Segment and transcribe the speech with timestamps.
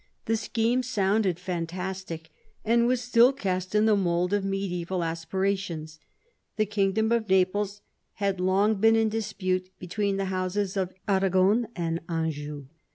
[0.25, 2.31] The scheme sounded fantastic,
[2.65, 5.99] and was still cast in the mould of medisBval aspirations.
[6.55, 7.81] The kingdom o£ Naples
[8.13, 12.65] had long been in dispute between the houses of Arragon and Anjou.